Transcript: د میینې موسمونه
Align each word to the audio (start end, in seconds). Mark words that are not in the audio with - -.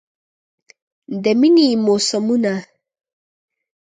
د 1.23 1.25
میینې 1.39 1.67
موسمونه 1.85 2.55